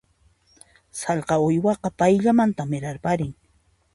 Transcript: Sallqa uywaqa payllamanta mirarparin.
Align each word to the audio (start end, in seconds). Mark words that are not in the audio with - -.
Sallqa 0.99 1.37
uywaqa 1.49 1.93
payllamanta 2.03 2.69
mirarparin. 2.73 3.31